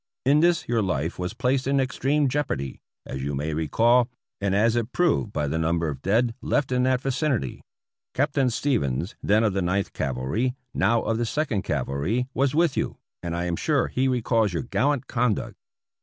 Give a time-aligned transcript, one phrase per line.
[0.25, 4.09] In this your life was placed in extreme jeopardy, as you may recall,
[4.41, 7.61] and as it proved by the number of dead left in that vicinity.
[8.15, 12.97] Captain Stevens, then of the Ninth Cavalry, now of the Second Cavalry, was with you,
[13.21, 15.55] and I am sure he re calls your gallant conduct.